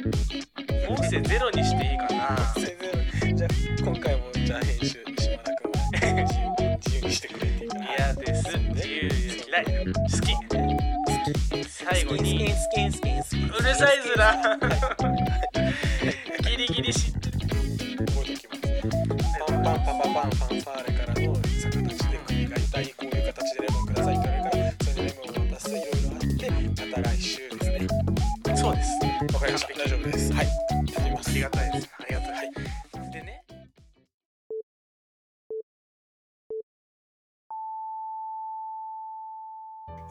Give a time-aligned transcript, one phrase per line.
[0.00, 2.36] 音声ゼロにしていいかな。
[3.20, 3.50] 全然じゃあ
[3.84, 5.78] 今回もじゃあ編集島田君は
[6.78, 8.58] 自由にしてくれていいかな嫌です。
[8.58, 9.10] 自由
[9.46, 11.68] 嫌い好き。
[11.68, 12.50] 最後に。
[12.50, 14.56] スキンスキンスキンうるさいずら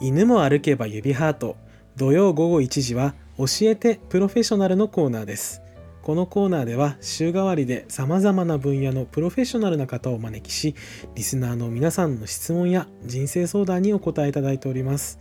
[0.01, 1.57] 犬も歩けば指ハート。
[1.97, 5.61] 土曜午後1時は教えてプロフェッショナルのコーナーです。
[6.03, 10.73] このコーナーでは週替わりで様々な分野のプロフェッショナルな方をお招きし
[11.15, 15.19] リスナーの皆さんの質問や人生相談にお答えいただいております。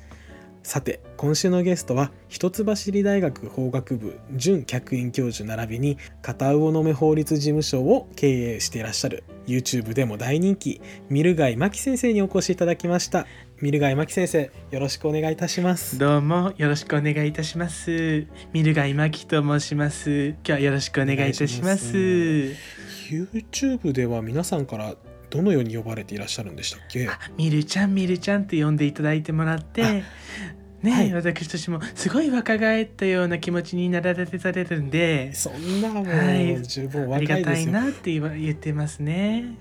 [0.63, 13.27] さて今週のゲストは一橋理大学法学部準客員教授並びに片魚の目法律事務所を経営していらっしゃる YouTube でも大人気ミルガイ真紀先生にお越しいただきました。
[13.61, 15.99] ミルガイ真紀先生よろしくお願いいたします。
[15.99, 18.25] どうもよろしくお願いいたします。
[18.53, 20.29] ミルガイマキと申します。
[20.29, 21.89] 今日はよろしくお願いいたします。
[21.91, 22.57] お願
[23.11, 24.95] YouTube では皆さんから
[25.29, 27.09] どのように呼ばれていらっしゃるんでしたっけ？
[27.09, 31.13] あミルちゃんミルちゃんって呼んでいただいてもらってあね、はい。
[31.13, 36.55] 私たちもすごい若返ったような気持ちになられてされるんでそんなもはい。
[36.55, 39.57] う十分おありがたい若いですよ、なって言ってますね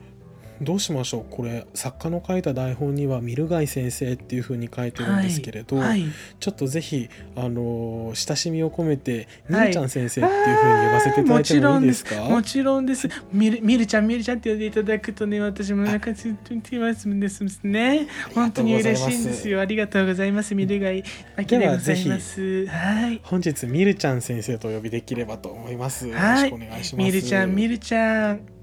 [0.61, 1.25] どうしましょう？
[1.29, 6.05] これ作家の書いた台本にはミルガイ先生っていう風に書いてるんですけれど、はい、
[6.39, 13.07] ちょっとぜひあのー親しみを込めてミはいルちゃん先生っていう風に呼ばせていただいてもいいですか、もちろんです。
[13.31, 18.07] ミルミルちゃんミルちゃんって呼んでいただくとね私もなんかついてますんですね。
[18.33, 19.59] 本当に嬉しいんですよ。
[19.61, 20.55] ありがとうございます。
[20.55, 21.03] ミルガイ
[21.37, 22.65] マキでございます。
[22.67, 27.05] はい本日ミルちゃん先生とお呼びできればと思います、はいよろしくお願いします。
[27.05, 28.56] ミルちゃんミルちゃん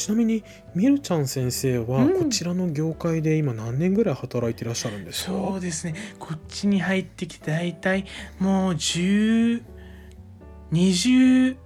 [0.00, 0.42] ちなみに
[0.74, 2.18] ミルちゃん先生はうん。
[2.18, 5.94] こちらの業界で今何年ぐらい働いていらっしゃるんですか、そうですね。
[6.18, 8.06] こっちに入ってきて大体
[8.38, 11.56] もう1020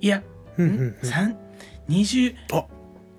[0.00, 0.22] いや
[0.58, 0.96] うんうんうん。
[1.02, 1.38] 三
[1.88, 2.66] 20あ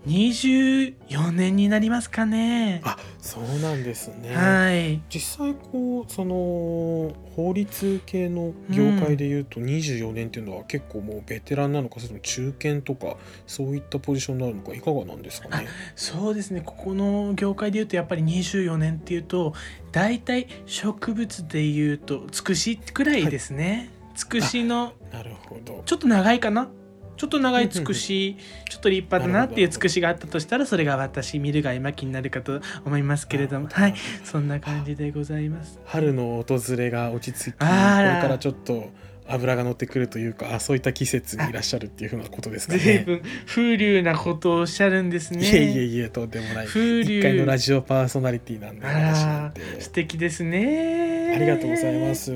[0.06, 2.82] 24年になりますかね。
[2.84, 5.02] あそうなんですね、はい。
[5.10, 13.16] 実際こうその法律系の業界でいうと24年っていうのは結構もうベテランなのかそれとも中堅とか
[13.48, 15.68] そういったポジションになるのかいかがなんですかね。
[15.96, 16.62] そうですね。
[16.66, 19.54] ここの業界でいうとやっぱり24年っていうと
[19.94, 25.82] 大体植物でいうとつくしくらいですね、つくしのなるほど。
[25.86, 26.70] ちょっと長いかな
[27.16, 28.38] ちょっと長いつくし
[28.70, 33.68] ちょっと立派だなっていうつくしがあったとしたらそれが私見るが今気になるかと思いますけれども。
[33.72, 33.96] はい。
[34.24, 35.80] そんな感じでございます。
[35.86, 38.90] 春の訪れが落ち着きこれからちょっと
[39.28, 43.06] 脂が乗ってくるというかあそういった季節にいらっしゃるっていうふうなことですかね。
[43.46, 45.46] 風流なことをおっしゃるんですね。
[45.46, 46.68] いえいえいえとんでもない。
[46.68, 47.20] 風流。
[47.20, 48.86] 一回のラジオパーソナリティなんで。
[48.86, 51.34] あ私なんらて素敵ですね。
[51.36, 52.34] ありがとうございます。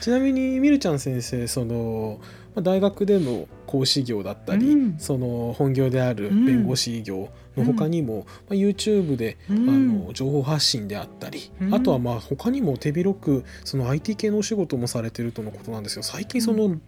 [0.00, 2.20] ちなみにみるちゃん先生その
[2.54, 4.98] まあ大学での講師業だったり、うん。
[4.98, 6.44] その本業であるうん。
[6.44, 9.68] 弁護士業の他にも、まあ、YouTube で、うん。
[9.68, 9.72] あ
[10.06, 11.74] の情報発信であったり、うん。
[11.74, 16.02] あとはまあ他にも手広くその IT 系のお仕事もされてるとのことなんですよ。
[16.02, 16.82] 最近その、うん。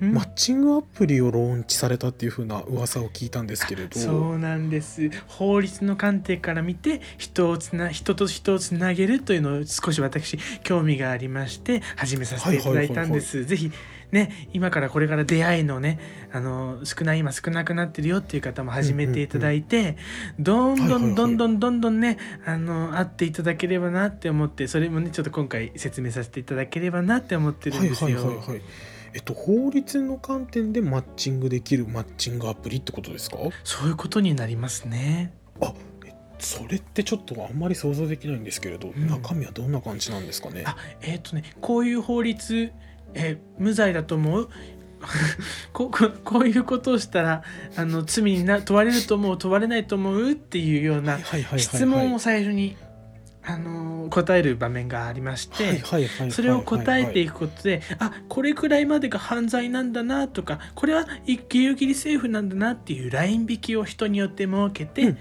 [0.00, 3.98] マッチングアプリをローンチされたっていう風な噂を聞いたんですけれど。
[3.98, 5.10] そうなんです。
[5.26, 13.72] 法律の観点から見て人をつな人と人をつなげるというのを少し私興味がありまして始めさせていただいたんです、ぜひ
[14.12, 15.98] ね今からこれから出会いのね
[16.32, 19.96] あの少ない今少なくなってるよっていう方も始めていただいて、
[20.38, 28.18] どんどんどんどんどんどんねあの会っていただければなって思ってそれもねちょっと今回説明させていただければなって思ってるんですよ。
[28.18, 28.62] はいはいはいはい。
[29.14, 33.38] えっと法律の観点でマッチングできるマッチングアプリってことですか？
[33.64, 35.32] そういうことになりますね。
[35.62, 35.72] あ
[36.06, 39.06] えそれってちょっとあんまり想像できないんですけれど、ん。
[39.08, 40.64] 中身はどんな感じなんですかね？
[40.66, 42.70] あえっ、とねこういう法律、
[43.14, 44.48] えー無罪だと思う？
[45.72, 47.42] こここういうことをしたら
[47.76, 49.38] あの罪にな問われると思う？
[49.38, 50.30] 問われないと思う？
[50.32, 51.18] っていうような
[51.58, 52.76] 質問を最初に、
[53.44, 55.78] あの答える場面がありまして、
[56.32, 61.38] それを答えていくことで、あこれくらいまでが犯罪なんだなとかこれはギ
[61.68, 65.14] リギリセーフなんだなっていうライン引きを人によって設けて、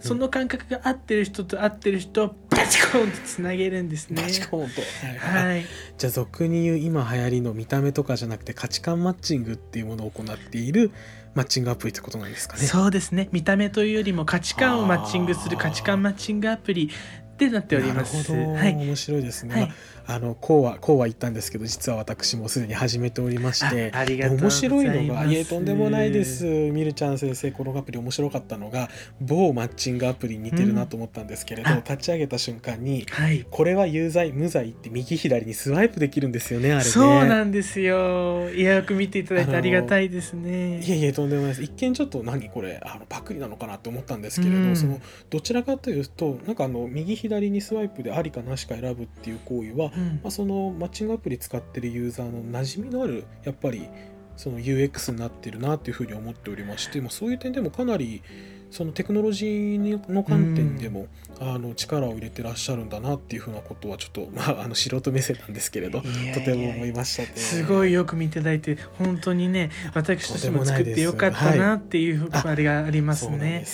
[0.00, 2.28] その感覚が合ってる人と合ってる人
[2.60, 4.22] をバチコーンとつなげるんですね。
[4.22, 4.80] バチコーンと、
[5.26, 5.46] はい。
[5.46, 5.66] はい、
[5.96, 10.92] じゃあ俗に言う今流行りの見た目とかじゃなくて価値観マッチングっていうものを行っている
[11.34, 12.64] マッチングアプリってことなんですかね。
[12.64, 13.28] そうですね。
[13.32, 18.32] 見た目というよりも価値観をマッチングする価値観マッチングアプリってなっております。
[18.32, 19.62] なるほど、はい、面白いですね、はい。
[19.62, 19.72] あ
[20.18, 26.44] のこうはこうは言ったんですけど実は私もすでに始めておりまして面白いのがいえとんでもないです。
[26.44, 28.88] みるちゃん先生このアプリ面白かったのが
[29.20, 31.76] 某マッチングアプリに似てるなと思ったんですけれど、うん。
[31.78, 31.82] あ。
[31.88, 33.46] 立ち上げた瞬間にはい。
[33.50, 36.90] これは有罪無罪って右左にスワイプできるんですよねあれね。
[36.90, 38.50] そうなんですよ。
[38.50, 40.80] いやよく見ていただいてありがたいですね。
[40.80, 41.62] いえいえとんでもないです。
[41.62, 44.76] 一見ちょっと何これあのパクリなのかなって思ったんですけれど、うん。
[44.76, 53.88] そのどちらかというとなんかあの右左にスワイプでありかなしか選ぶっていう行為は、うんまあ、そのマッチングアプリ使ってるユーザーの馴染みのあるやっぱり
[54.36, 58.22] その UX になってるなっていうふうに思っておりまして、まあ、そういう点でもかなり
[58.70, 61.08] そのテクノロジーの観点でも、
[61.40, 67.32] あの力を入れてらっしゃるんだなっていうふうなことはちょっと、まあ、あの素人目線なんですけれどとても思いましたね。
[67.34, 73.64] すごいよく見ていただいて本当にね私としても作ってよかったなっていうはいあれがありますね。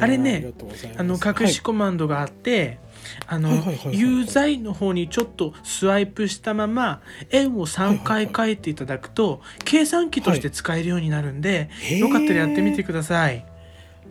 [0.00, 0.52] あれね
[0.96, 2.78] あの隠しコマンドがあって、
[3.26, 3.50] あの
[3.90, 11.68] 有罪の方にちょっとスワイプしたまま円を3回書いていただくと計算機として使えるようになるんで、
[11.98, 13.44] よかったらやってみてください。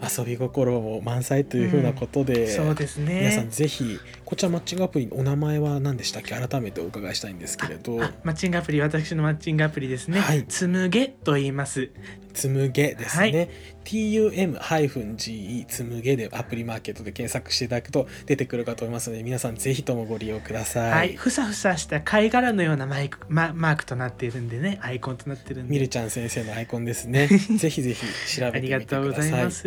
[0.02, 3.20] 遊び心も満載というふうなことで、そうですね。
[3.20, 6.36] 皆さんぜひこちらマッチングアプリのお名前は何でしたっけ？
[6.36, 8.04] 改めてお伺いしたいんですけれど。
[8.04, 10.46] あマッチングアプリ私のマッチングアプリですね、はい。
[10.48, 11.90] つむげと言います
[12.38, 13.50] つむげですね、はい。
[13.84, 25.72] TUM-GE つむげでアプリマーケットで検索していただくと出てくるかと思いますので皆さんぜひともご利用ください、はい、ふさふさした貝殻のようなマイクママークとなっているんでねアイコンとなってるんで。
[25.72, 27.28] みるちゃん先生のアイコンですね。
[27.58, 28.06] ぜひぜひ
[28.40, 29.64] 調ありがべてみてとうございくださいます。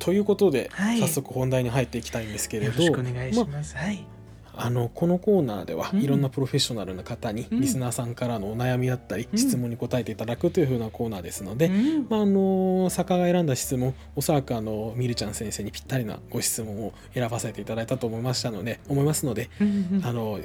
[0.00, 1.00] ということで、はい。
[1.00, 2.82] 早速本題に入っていきたいんですけれど。
[2.82, 4.17] よろしくお願いしまあます、はい
[4.60, 6.00] あのこのコーナーではうん。
[6.02, 7.60] いろんなプロフェッショナルな方にうん。
[7.60, 9.38] リスナーさんからのお悩みだったりうん。
[9.38, 12.06] 質問に答えていただくというふうなコーナーですので、うん。
[12.10, 20.00] まあ、あの作家が選んだ質問おそらくあのみるちゃん先生にぴったりなご質問を選ばせていただいたと思いましたので思いますのでうん。
[20.04, 20.40] あの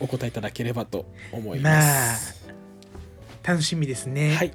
[0.00, 2.44] お答えいただければと思いままあす。
[3.42, 4.34] 楽しみですね。
[4.34, 4.52] はい。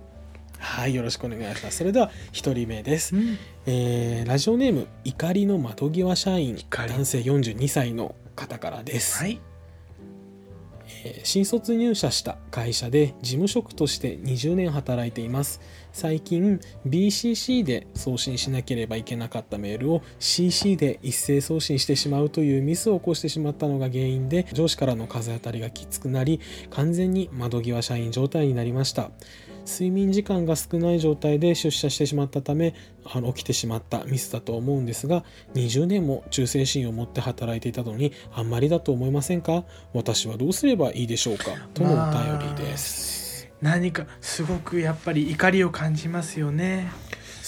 [0.61, 1.77] はい、よろしくお願いします。
[1.77, 3.15] それでは一人目です。
[3.15, 3.37] うん。
[3.65, 6.57] えーラジオネーム怒りの窓際社員。
[6.69, 9.19] 男性42歳の方からです。
[9.19, 9.41] はい。
[11.03, 15.61] えー新卒入社した会社で事務職として20年働いています。
[15.91, 26.39] 最近 BCC で送信しなければいけなかったメールを CC で一斉送信してしまうというミスを起こしてしまったのが原因で上司からの風当たりがきつくなり
[26.69, 29.11] 完全に窓際社員状態になりました
[29.69, 32.73] 睡眠時間が少ない状態で出社してしまったため
[33.05, 35.23] あの起きてしまったミスだと思うんですが
[35.53, 39.63] 20年も忠誠心を持って働いていたのにあんまりだと思いませんか？
[39.93, 41.45] 私はどうすればいいでしょうか？
[41.73, 46.91] とのお便りです、何かすごくやっぱり怒りを感じますよね、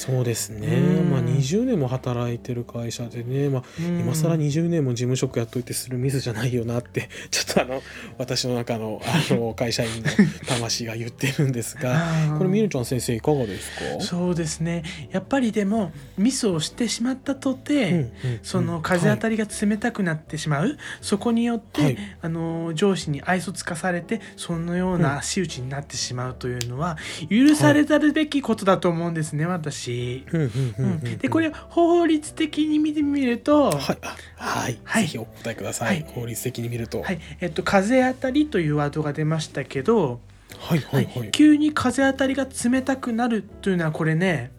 [0.01, 0.67] そうですね。
[0.67, 1.11] うん。
[1.11, 3.99] まあ20年も働いてる会社でね、まあ、うん。
[3.99, 7.83] 今更20年も事務職やっといてするミスじゃないよなって ちょっとあの
[8.17, 10.09] 私の中のあの 会社員の
[10.47, 12.01] 魂が言ってるんですが
[12.37, 13.69] これみるちゃん先生いかがです
[13.99, 14.03] か？
[14.03, 14.83] そうですね。
[15.11, 18.11] やっぱりでもミスをしてしまったとて、うんうんうん。
[18.41, 21.97] その風当たりが冷たくなってしまう、そこによって、はい。
[22.21, 26.97] あの上司に愛想つかされてそのような足打ちになってしまうというのは
[27.29, 29.90] 許されたるべきことだと思うんですね、私。
[30.31, 35.87] うんうんうんううんんでこれ法律的に見てみると、はい、あはい、はいぜひお答えください。
[35.87, 37.01] はい法律的に見ると。
[37.01, 40.19] はいえっと、風当たりというワードが出ましたけど、
[40.59, 41.31] はい、はい、ははいい。
[41.31, 44.51] 急に風当たりが冷たくなるというのはこれね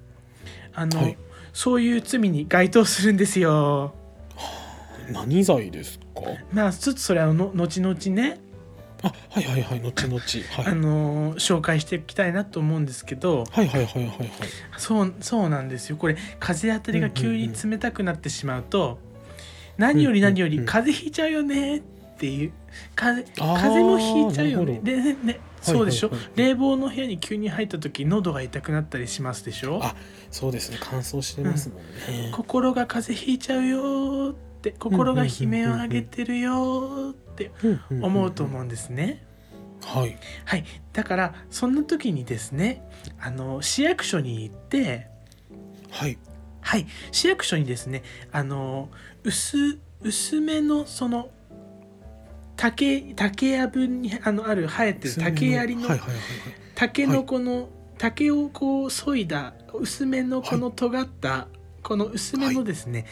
[0.74, 1.16] あの、はい
[1.54, 3.94] そういう罪に該当するんですよ。
[5.10, 6.22] 何罪ですか？
[6.50, 8.40] まあちょっとそれはの後々ね、
[9.02, 10.20] あ、はい、はい、はい、後々。
[10.20, 10.66] はい。
[10.66, 14.30] あの紹介していきたいなと思うんですけどはい、はい、はい、はい、はい。
[14.78, 18.98] そうそうなんですよこれ風当たりが急に冷たくなってしまうと、
[19.76, 21.80] 何より何よりうんうんうん風邪ひいちゃうよねっ
[22.18, 22.52] ていう
[22.94, 29.80] 風風邪もひいちゃうよねでねねそうでしょ、はいはいはい冷房の部屋に急に入った時喉が痛くなったりしますでしょ？
[29.82, 29.94] あ、
[30.30, 30.78] そうですね。
[30.80, 32.30] 乾燥してますもんね。
[32.32, 37.50] 心が風邪ひいちゃうよーって心が悲鳴を上げてるよーって
[38.00, 39.26] 思うと思うんですね。
[39.84, 40.16] はい。
[40.44, 42.88] はい、だからそんな時にですね
[43.20, 45.08] あの市役所に行って
[45.90, 46.18] はい。
[46.60, 48.88] はい市役所にですねあの
[49.24, 51.30] 薄薄めのその
[52.56, 56.22] 竹竹やぶにあのある生えてる竹槍のはい、はい、はい、はい。
[56.76, 61.48] 竹のこの竹をこう削いだ薄めのこの尖った、
[61.82, 63.06] この薄めのですね、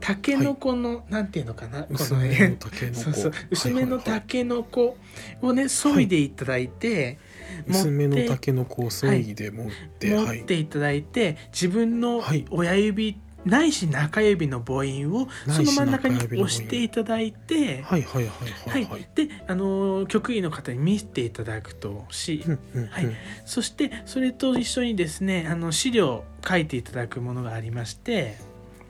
[0.00, 1.84] 竹のこの、なんていうのかな？
[1.84, 3.00] この薄めのね竹の子。
[3.00, 3.32] そうそう。
[3.50, 3.96] 薄めのはいはい。
[3.96, 4.96] はい竹の子
[5.42, 7.18] をね削いでいただいて、
[7.66, 9.66] 持って薄めの竹の子を削いで持っ
[9.98, 10.38] て、はい。
[10.38, 12.44] 持っていただいて自分のはい。
[12.50, 18.32] 親指ないし中指の母音をその真ん中に押していただいて、はいはいはいは
[18.72, 18.82] はい。
[18.82, 19.08] いはい。
[19.14, 22.44] であの局員の方に見せていただくとし、
[22.90, 23.06] はい。
[23.46, 28.36] そしてそれと一緒にですねあの資料書いていただくものがありまして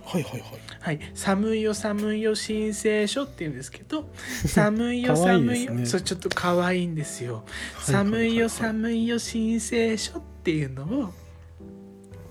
[0.04, 0.42] はいはいはい。
[0.80, 4.10] 「はい、寒いよ寒いよ申請書」っていうんですけど
[4.46, 7.34] 「寒いよ寒いよ」ねそうちょっと可愛いんですよ。
[7.34, 11.14] はいはいはい寒いよ寒いよ申請書っていうのを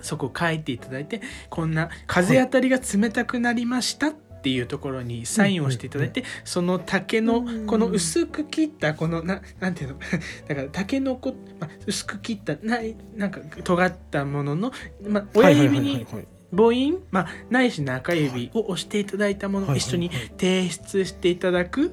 [0.02, 7.66] そこ書いていただいてこんな風当たりが冷たくなりましたっていうところにサインをしていただいてその竹のうん。
[7.68, 10.00] この薄く切ったこのななんていうの？
[10.48, 14.72] だから竹のこ、まあ、薄く切ったないなんか尖ったものの、
[15.08, 21.91] まあ、親指にはいはいはいはい母音、まあ、ないし中指を押していただいたものを一緒に提出していただく？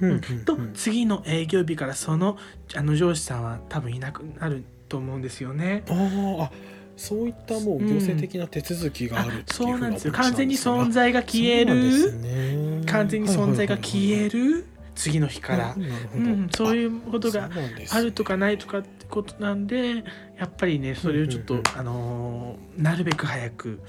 [0.00, 0.72] うんうんとうん。
[0.74, 2.36] 次の営業日からその
[2.74, 5.84] あの上司さんは多分いなくなると思うんですよね。
[5.88, 6.50] あ
[6.96, 10.12] そういったもう行政的な手続きがあるっていうそうなんですよ。
[10.12, 12.84] 完全に存在が消える、ね。
[12.86, 17.48] 完全に存在が消えるる次の日から、うん、そういうことが
[17.90, 20.04] あるとかないとかってことなんで
[20.38, 23.80] やっぱりねそれをちょっと、うんうんあのーなるべく早く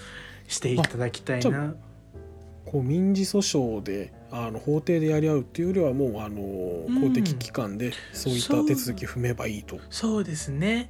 [0.47, 1.75] していただきたいな。
[2.65, 6.41] こう民事訴訟であの法廷でやり合うっていうよりはもうあの
[6.89, 7.01] ん。
[7.01, 10.89] 公的機関でそういった手続き踏めばいいと、そうですね。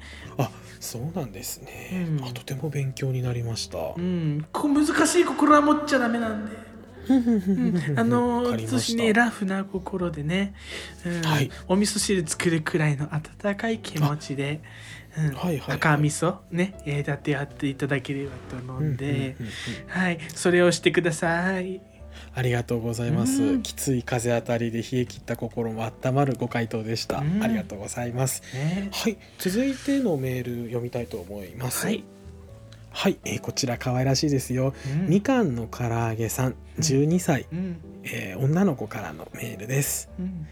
[0.79, 2.25] そうなんですね、うん。
[2.25, 6.73] あとても勉強になりました、うん、こ難しい心は持っちゃダメなんで。
[7.10, 8.77] うん、あのわかりました。
[8.77, 10.53] 少しねラフな心でね、
[11.05, 11.22] うん。
[11.22, 11.51] はい。
[11.67, 14.62] お味噌汁作るくらいの温かい気持ちで、
[15.17, 15.25] うん。
[15.25, 15.75] はいはいはい。
[15.75, 19.36] 赤味噌ねえーだってやっていただければと思うんで、
[19.88, 20.19] はい。
[20.33, 21.81] それをしてください。
[22.36, 23.63] ありがとうございます、うん。
[23.63, 27.43] きつい風当たりで冷え切った心も温まるご回答でした、うん。
[27.43, 28.43] ありがとうございます。
[28.53, 28.89] ね。
[28.91, 29.17] はい。
[29.39, 31.88] 続いてのメール読みたいと思います。
[31.88, 32.03] はい、
[32.93, 35.09] はい、えーこちら可愛らしいですよ、うん。
[35.09, 37.77] みかんの唐揚げさん12歳、うん。
[38.03, 40.09] えー女の子からのメールです。
[40.19, 40.47] うん。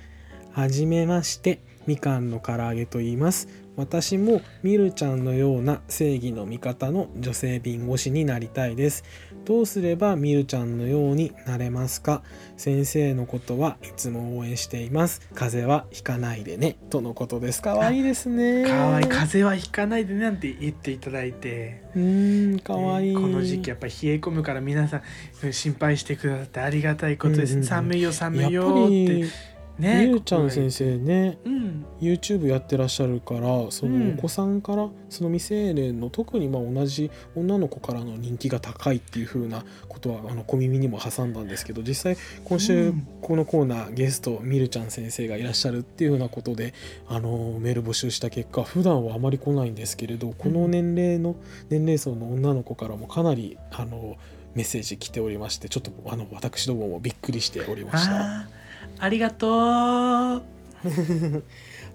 [0.52, 3.48] はじめましてみかんの唐揚げと言います。
[3.78, 9.04] 私もみるちゃんのような正義の味方の女性弁護士になりたいです。
[9.46, 12.22] どうすればみるちゃんのようになれますか？
[12.58, 15.22] 先生のことはいつも応援しています。
[15.34, 16.78] 風邪はひかないでね。
[16.90, 17.62] とのことです。
[17.62, 18.66] かわいいですね。
[18.68, 19.08] かわいい。
[19.08, 21.82] 風邪はひかないでねなんて言っていただいて。
[21.96, 25.02] うーんかわいい、ねこの時期やっぱり冷え込むから皆さん
[25.44, 27.68] うん心配してくださってありがたいことです、うんうんうん。
[27.68, 29.06] 寒いよ寒いよって。
[29.16, 29.30] り
[29.80, 30.06] ね。
[30.08, 34.10] みるちゃん先生ねうん、YouTube やってらっしゃるからそうん。
[34.10, 43.08] のお子さんからその未成年の特にまあ同じ女の子からの人気が高いっていう風なことはあの小耳にも挟んだんですけど実際今う週ん。
[43.22, 46.74] このコーナーゲストみるちゃん先生がいらっしゃるっていうようなことで
[47.08, 51.36] あのメール募集した結果普段はあまり来ないんですけれどこの年齢の
[51.70, 54.18] 年齢層の女の子からもかなりあの
[54.54, 58.61] メッセージ来ておりましてちょっとあの私どももびっくりしておりました。
[59.02, 59.52] ありがとう
[60.38, 60.42] あ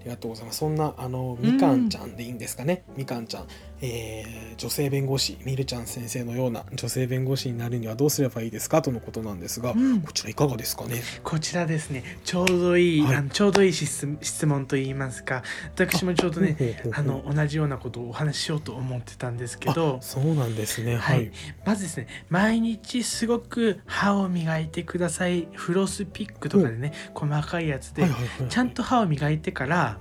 [0.04, 0.58] りがとうございます。
[0.58, 2.82] そんなあのみかんちゃんでいいんですかね。
[2.96, 3.46] みかんちゃん、
[3.80, 8.80] えー女性弁護士みるちゃん先生のような女性弁護士になるにはどうすればいいですか？
[8.80, 10.00] とのことなんですが、うん。
[10.00, 11.02] こちらいかがですかね？
[11.22, 12.18] こちらですね。
[12.24, 13.16] ちょうどいい、はい。
[13.16, 15.42] あのちょうどいい質質問といいますか。
[15.74, 20.94] 私もちょうどねあの同じようなことをお話ししようと思ってたんですけどあそうなんですね。
[20.94, 21.24] ははい。
[21.24, 21.30] い。
[21.66, 25.48] まずですね毎日すごく歯を磨いてください。
[25.52, 28.48] フロスピックとかでね細かいやつで、はいはいはいはい。
[28.50, 29.98] ちゃんと歯を磨いてから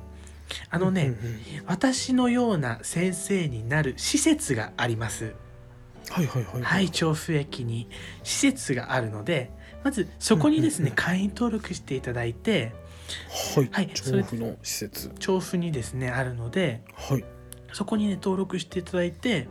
[0.69, 1.15] あのね、
[1.65, 5.33] 私のような先生になる施設があります。
[6.09, 7.87] はいはいはいはい、調布駅に
[8.23, 9.51] 施設があるので
[9.83, 12.73] まずそこにですね、会員登録していただいて
[13.55, 13.69] はい。
[13.71, 15.11] はい調布の施設。
[15.19, 17.23] 調布にですねあるのではい
[17.73, 19.47] そこにね登録していただいて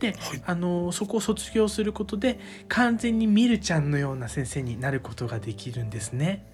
[0.00, 0.42] ではい。
[0.44, 6.46] あのそこを卒業することで完全にミルちゃんのような先生になることができるんですね。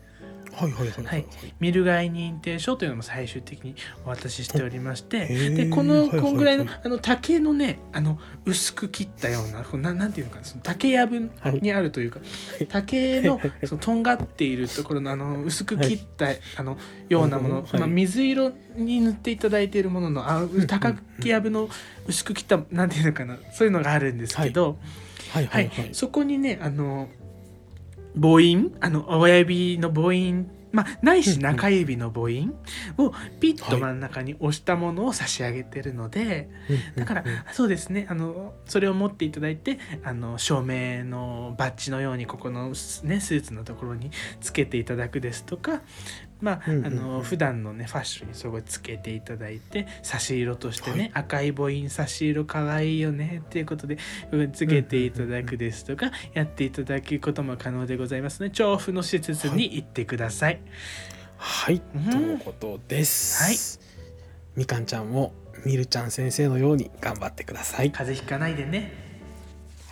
[0.53, 1.27] はいはいはいはい。
[1.61, 11.31] ミルガイ認定証というのも最終的にお渡ししておりましてでこのこんぐらいのあの竹のねあの薄く切ったようなこうななんていうのかなその竹やぶ
[11.61, 12.21] にあるというか、
[12.61, 12.67] い。
[12.67, 16.77] 竹のそのとんがっているところのあの薄く切った、あの
[17.09, 20.97] ようなもの、はいまあ、水色に塗っていただいているもののあん竹
[21.29, 21.69] やぶの
[22.07, 24.79] 薄く切ったなんていうのかなそういうのがあるんですけど、
[25.33, 25.47] はい。
[25.47, 25.69] ははいい。
[25.69, 25.89] はい。
[25.93, 27.09] そこにねあの
[28.15, 32.55] 母音あの親指の母音まあないし中指の母音
[32.97, 36.49] をピッと真ん中に押したものを差し上げてるので、
[36.95, 38.07] だからそうですね。
[38.09, 45.83] あのそれを持っていただいてあの照明のバッジのようにここの、ね、スーツのところにつけていただくですとか
[46.41, 53.99] まあ、うんうんうんあの普段のねファッションにそこつけていただいて差し色としてね、赤い母音差し色かわいいよねっていうことで
[54.33, 60.61] うんつけていただくですとか、やっていただくことも可能でございますので調布の施設に行ってください。
[61.37, 63.81] はい、うんとのことです。
[64.57, 65.33] みかんちゃんも
[65.65, 67.91] みるちゃん先生のように頑張ってください。
[67.91, 69.10] 風邪ひかないでね。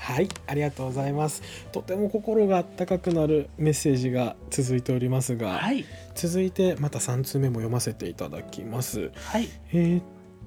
[0.09, 1.43] はい、ありがとうございます。
[1.71, 5.85] とても心が温かくなるメッセージが続いておりますが、はい。
[6.15, 9.11] 続いてまた3通目も読ませていただきます。
[9.15, 9.51] はい。
[9.73, 10.03] えーっ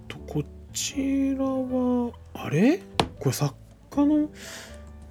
[0.08, 2.80] とこちらはあれ？
[3.20, 3.54] これ作
[3.92, 4.30] 家の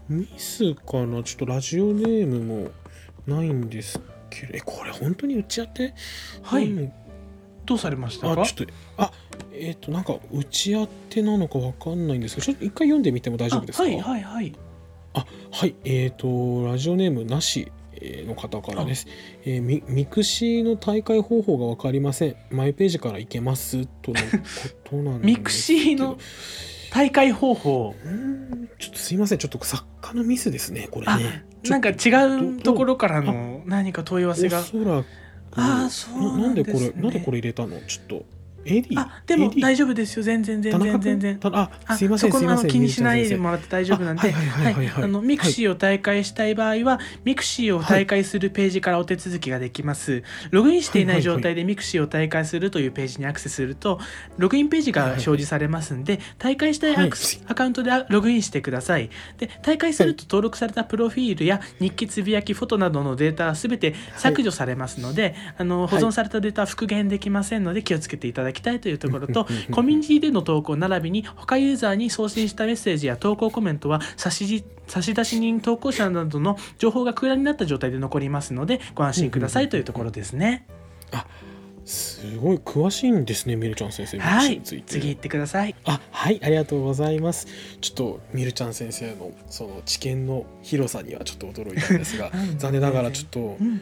[0.08, 1.22] ミスかな？
[1.22, 2.70] ちょっとラジオネームも
[3.26, 5.94] ないんですけどえこれ本当に打ち当て？
[6.42, 6.66] はい。
[6.72, 6.92] うん
[7.70, 8.42] どうされましたか？
[8.42, 9.12] あちょっとあ
[9.52, 13.84] えーっとなんか打ち当てなのかわかんないんですけどちょっと一回読んでみても大丈夫ですか？
[13.84, 14.52] あはいはいはい。
[15.14, 19.06] あはいえーっとラジオネームなしえーの方からです、
[19.44, 22.36] えーミミクシーの大会方法が分かりません。
[22.50, 24.22] マイページから行けますとのこ
[24.84, 26.18] となんですミクシーの
[26.92, 27.94] 退会方法。
[28.04, 29.38] うーんちょっとすいません。
[29.38, 31.92] ちょっと作家のミスですねこれあねなんか違
[32.56, 34.60] うところからの何か問い合わせが。
[34.60, 35.04] おそら
[35.50, 37.80] くあーそうなんでこれなんでこれ入れたの？
[37.86, 38.24] ちょっと
[38.64, 40.22] AD あでも大丈夫ですよ。
[40.22, 41.38] 全然全然全然。
[41.38, 44.34] たああすいませんそこの気にしないでもらって大丈夫なんで。
[45.22, 46.54] ミクシーを退会したい。
[46.54, 50.22] 場合は、ミクシーを退会するページからお手続きができます。
[50.50, 53.98] ログインしていない状態で mixiを退会するというページにアクセスすると、
[54.36, 57.08] ログインページが表示されますんで、退会したいア
[57.48, 59.10] アカウントでログインしてください。
[59.38, 80.66] で、退会すると登録されたプロフィールや日記、つぶやき、フォトなどのデータはすべて削除されますので、あの保存されたデータは復元できませんので気をつけていただきたいというところと、コミュニティでの投稿並びに他ユーザーに送信したメッセージや投稿コメントは差し出人投稿者などの情報が空欄になった状態で残りますのでご安心くださいというところですね。
[81.84, 85.74] すごい詳しいんですねみるちゃん先生はい次行ってください。
[85.84, 87.48] あはいありがとうございます。
[87.80, 92.58] ちょっとみるちゃん先生のその知見の広さにはちょっと驚いたんですが うん。
[92.58, 93.80] 残念ながらちょっとうん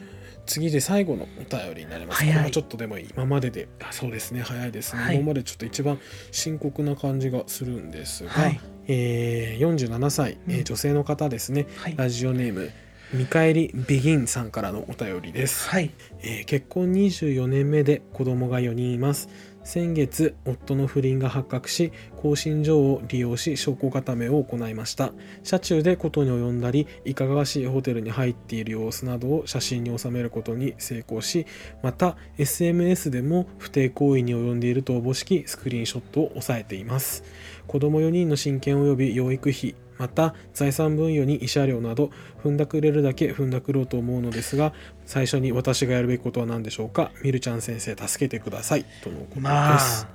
[0.49, 2.25] 次で最後のお便りになります。
[2.25, 5.01] これはちょっとでも今までで、あそうですね、早いですね。
[5.03, 5.17] はい。
[5.17, 5.99] 今までちょっと一番
[6.31, 8.59] 深刻な感じがするんですが、はい。
[8.87, 10.63] えー47歳、えーうん。
[10.63, 11.95] 女性の方ですね、はい。
[11.95, 12.71] ラジオネーム、
[13.13, 15.69] 見返りビギンさんからのお便りです。
[15.69, 15.91] はい。
[16.23, 19.29] えー結婚24年目で子供が4人います
[19.63, 25.11] 先月夫の不倫が発覚し更新状を利用し証拠固めを行いました。
[25.43, 31.45] 車中でことに及んだりいかがわしいホテルに入っている様子などを写真に収めることに成功し
[31.83, 37.23] また SMS でも不貞行為に及んでいるとおぼしきスクリーンショットを押さえています。
[37.67, 42.09] 子供4人の親権及び養育費また財産分与に慰謝料など
[42.41, 44.73] 踏んだくれるだけ踏んだくろうと思うのですが
[45.09, 47.11] 最初に私がやるべきことは何でしょうか？
[47.23, 48.85] みるちゃん先生助けてください。
[49.03, 50.07] とのことです、まあ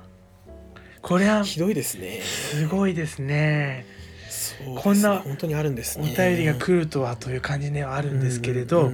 [1.01, 2.21] これはひどいですね。
[2.21, 3.85] すごいですね。
[4.29, 8.89] そうこんな本当にあるんですおね便りが来るとはという感じではあるんですけれど、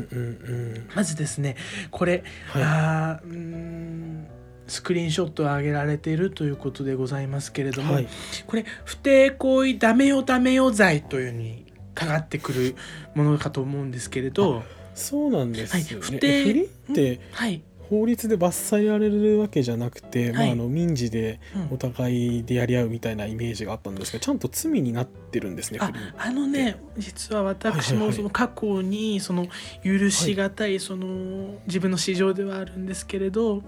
[0.96, 1.56] まずですね
[1.92, 2.64] これ、はい。
[2.64, 4.28] あーうーん
[4.66, 8.08] スクリーンショットを上げられているということでございますけれども、はい。
[8.48, 12.76] これ不貞行為ダメよダメよ罪というふうにかかってくる
[13.14, 16.02] ものかと思うんですけれど、そうなんですよね、はい。
[16.02, 20.52] 不貞え不倫ってはい、法律で罰せられるわけじゃなくて、まあ、はい。
[20.52, 21.74] あの民事でうん。
[21.74, 29.48] お互いでやり合うみたいなイメージがあったんですけどちゃんと罪になってるんですねああのね実は私もその過去にその
[29.84, 33.64] 許しがたいその自分の市場ではあるんですけれど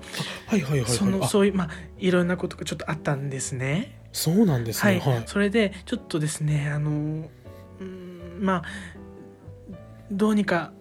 [0.47, 0.89] はいはいはいはい。
[0.89, 3.99] そのあそういうまあいろんなことがちょっとあったんですね。
[4.13, 8.63] そうなんですはい、ねはい、それでちょっとですねあのうーんまあ
[10.11, 10.71] どうにか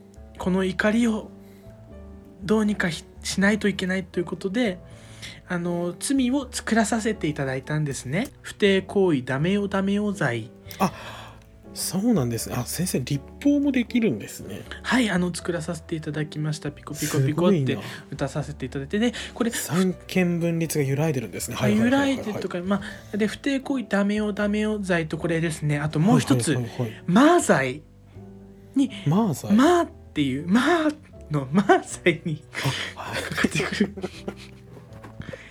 [0.42, 1.30] この怒りを
[2.42, 4.80] どうにかししないといけないということで
[5.46, 8.26] あの罪を作らさせていただいたんですね。
[8.40, 10.50] 不貞行為ダメよダメよ罪
[11.74, 12.50] そうなんです。
[12.50, 14.62] ねあ先生立法もできるんですね。
[14.82, 16.72] はいあの作らさせていただきました。
[16.72, 17.78] ピコピコすピコって
[18.10, 21.56] 歌させていただいてでこれ三権分立が揺らいでるんですね。
[21.60, 22.80] あ由来ででとかま
[23.14, 25.78] あで不貞行為ダメよダメよ罪とこれですね。
[25.78, 27.82] あともう一つはいはいはいはいマー罪
[28.74, 29.56] にマーザイ？
[29.56, 30.46] マーっていう。
[30.46, 30.94] マー
[31.30, 32.44] のマー罪に
[32.94, 33.94] あはいかかってくる。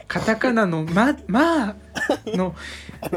[0.08, 2.54] カタカナのママーの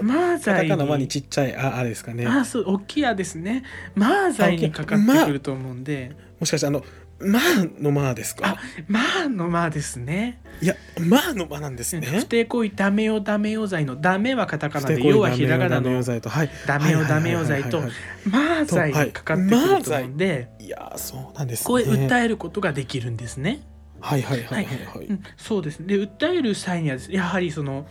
[0.01, 2.27] マーカタ罪カナマににちっちゃいああれですかね。
[2.27, 3.63] あそう大きいやですね。
[3.95, 6.17] マー罪にかかってくると思うんで。
[6.41, 6.83] もしかしてあの
[7.21, 8.47] マーのマーですか？
[8.47, 8.57] あ
[8.89, 10.41] マーのマーですね。
[10.61, 12.07] いやマーのマーなんですね。
[12.07, 16.29] 不貞行為ダメよダメよ罪のダメはカタカナで要はひらがなダメよの罪と。
[16.29, 16.51] はい。
[16.67, 17.87] ダメよダメよ罪とはい。
[17.87, 17.95] はい
[18.27, 20.49] マー罪にかかってくると思うんで。
[20.61, 21.65] いやーそうなんですね。
[21.67, 23.63] こう訴えることができるんですね。
[24.01, 25.81] はいはいはいはいはい、うん、そうです。
[25.81, 27.87] ねで訴える際にはやはりその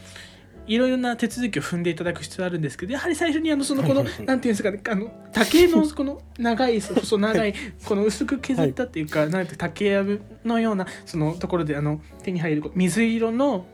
[0.68, 4.26] いろいろな手続きを踏んでいただく必要があるんですけどやはり最初にあのそのこの、はいはいはい。
[4.28, 7.54] なんていうんですかねあの竹のこの長い細長い
[7.86, 13.66] この薄く削ったっていうか、なんて竹やぶのようなそのところであの手に入る水色の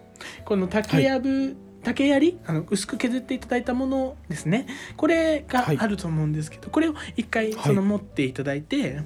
[0.46, 4.68] この竹やぶ、竹槍あの薄く削っていただいたものですね。
[4.98, 5.78] これがはい。
[5.78, 9.02] あると思うんですけど、これを一回はいその持っていただいて、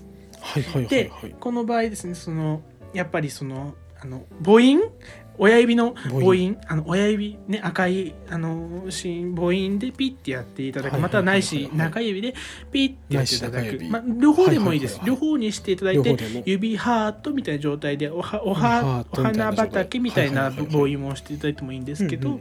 [0.90, 2.62] ではいこの場合ですねその
[2.94, 4.82] やっぱりそのあの母音
[5.38, 6.58] 親指の母母音。
[6.68, 11.44] あの親指ね赤いあのし母音でピッてやっていただく、はいまたはない。
[11.44, 12.34] し中指で
[12.72, 22.40] ピッてやっていただく、まあ、両方でもいいです、両方にしていただいて指ハートみたいな状態でおはおはーお花畑みたいな母音をしていただいてもいいんですけど、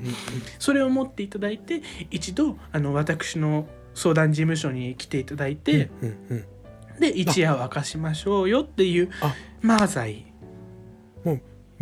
[0.59, 5.90] それを持っていただいて一度あの私の相談事務所に来ていただいて、
[6.98, 9.35] で一夜を明かしましょうよっていうあ。
[9.61, 10.32] マーザイ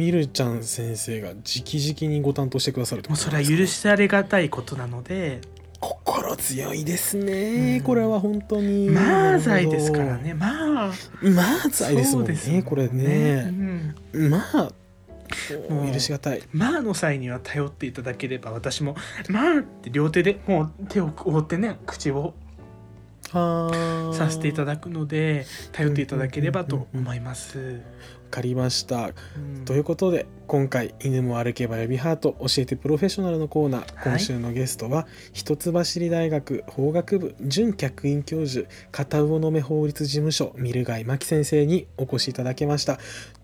[0.01, 5.41] みるちゃん先生が直々にご担当してくださるもうそれは許されがたいことなので。
[5.79, 7.85] 心強いですね、うん。
[7.85, 8.91] これは本当に。
[8.91, 10.35] マーザイですからね。
[10.35, 10.93] まあ。
[11.23, 13.95] マーザイですもんねそうですこれうね、ん。
[14.29, 14.73] まあ
[15.71, 16.43] もう許しがたい。
[16.53, 18.95] まあの際には頼っていただければ私も
[19.29, 22.33] まあって両手でもう手を覆ってね口をは
[23.31, 27.59] させていただだくので頼っていただければと思います。
[27.59, 27.75] わ
[28.31, 29.11] かりました。
[29.37, 29.65] うん。
[29.65, 33.89] ということで今回「犬も歩けば指ハート教えてプロフェッショナル」のコーナー、はい。
[34.05, 43.01] 今週のゲストは一橋大学法学部準客員教授片魚目法律事務所ミルガイ真紀先生にお越しいただきました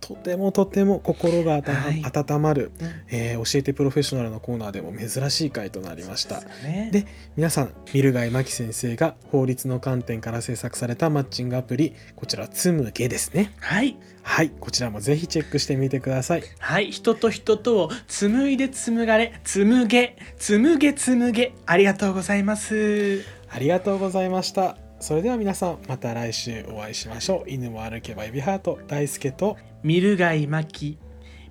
[0.07, 2.03] とてもとても心がはい。
[2.05, 2.89] 温まる、うん。
[3.11, 6.43] えー教えてプロフェッショナルのコーナーでも珍しい回となりました。
[6.63, 6.91] ね。
[6.93, 13.53] で皆さんミルガイ真紀先生が法律の観点から制作されたマッチングアプリこちらつむげですね。
[13.59, 13.97] はい。
[14.23, 14.51] はい。
[14.51, 16.45] こちらもぜひチェックしてみてください。
[16.61, 16.93] はい。
[16.93, 21.53] 人と人とを紡いで紡がれ紡げ紡げ紡げ。
[21.67, 23.25] ありがとうございます。
[23.49, 27.51] ありがとうございましたそれでは皆さんまた来週お会いしましょう。
[27.51, 28.79] 犬も歩けば指ハート。
[28.87, 29.57] 大輔と。
[29.83, 30.99] ミルガイマキ。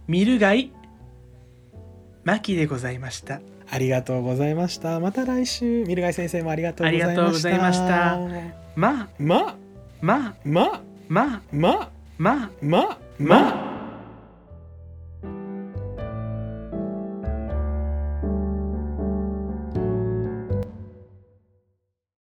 [0.07, 0.71] ミルガイ
[2.23, 3.41] マキでございました。
[3.69, 4.99] ありがとうございました。
[4.99, 5.85] また来週。
[5.85, 7.11] ミルガイ先生もありがとうございました。
[7.11, 8.17] ありがとうございました。
[8.75, 9.01] ま。
[9.01, 9.57] あま。
[10.01, 10.15] ま。
[10.15, 10.81] あま。
[11.07, 11.35] ま。
[11.35, 11.91] あま。
[12.17, 12.31] ま。
[12.43, 12.99] あま。
[13.17, 13.64] ま